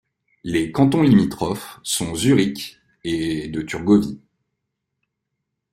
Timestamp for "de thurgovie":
3.49-4.19